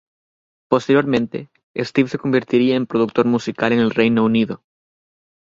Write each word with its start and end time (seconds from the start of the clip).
Posteriormente, 0.67 1.51
Steve 1.77 2.09
se 2.09 2.17
convertiría 2.17 2.75
en 2.75 2.87
productor 2.87 3.27
musical 3.27 3.71
en 3.71 3.81
el 3.81 3.91
Reino 3.91 4.25
Unido. 4.25 4.63